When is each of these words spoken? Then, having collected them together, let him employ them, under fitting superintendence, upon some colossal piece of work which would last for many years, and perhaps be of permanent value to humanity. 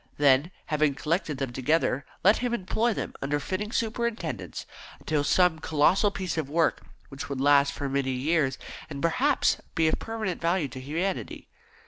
Then, 0.17 0.49
having 0.65 0.95
collected 0.95 1.37
them 1.37 1.53
together, 1.53 2.07
let 2.23 2.37
him 2.39 2.55
employ 2.55 2.91
them, 2.95 3.13
under 3.21 3.39
fitting 3.39 3.71
superintendence, 3.71 4.65
upon 4.99 5.23
some 5.23 5.59
colossal 5.59 6.09
piece 6.09 6.39
of 6.39 6.49
work 6.49 6.81
which 7.09 7.29
would 7.29 7.39
last 7.39 7.71
for 7.71 7.87
many 7.87 8.09
years, 8.09 8.57
and 8.89 8.99
perhaps 8.99 9.57
be 9.75 9.87
of 9.87 9.99
permanent 9.99 10.41
value 10.41 10.69
to 10.69 10.79
humanity. 10.81 11.49